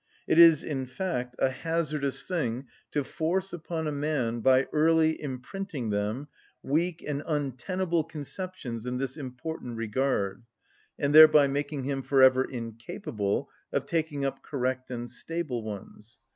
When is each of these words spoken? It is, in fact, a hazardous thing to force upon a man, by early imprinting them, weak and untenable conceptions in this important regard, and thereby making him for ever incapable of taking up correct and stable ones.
It 0.25 0.39
is, 0.39 0.63
in 0.63 0.87
fact, 0.87 1.35
a 1.37 1.49
hazardous 1.51 2.23
thing 2.23 2.65
to 2.89 3.03
force 3.03 3.53
upon 3.53 3.85
a 3.87 3.91
man, 3.91 4.39
by 4.39 4.67
early 4.73 5.21
imprinting 5.21 5.91
them, 5.91 6.27
weak 6.63 7.03
and 7.07 7.21
untenable 7.27 8.03
conceptions 8.03 8.87
in 8.87 8.97
this 8.97 9.15
important 9.15 9.77
regard, 9.77 10.41
and 10.97 11.13
thereby 11.13 11.45
making 11.45 11.83
him 11.83 12.01
for 12.01 12.23
ever 12.23 12.43
incapable 12.43 13.51
of 13.71 13.85
taking 13.85 14.25
up 14.25 14.41
correct 14.41 14.89
and 14.89 15.07
stable 15.11 15.61
ones. 15.61 16.17